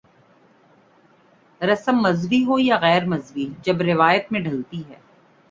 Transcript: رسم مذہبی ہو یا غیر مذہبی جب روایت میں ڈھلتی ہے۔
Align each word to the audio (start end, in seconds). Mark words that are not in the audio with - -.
رسم 1.61 1.95
مذہبی 1.95 2.43
ہو 2.45 2.59
یا 2.59 2.77
غیر 2.81 3.05
مذہبی 3.05 3.47
جب 3.61 3.81
روایت 3.81 4.31
میں 4.31 4.39
ڈھلتی 4.39 4.83
ہے۔ 4.89 4.99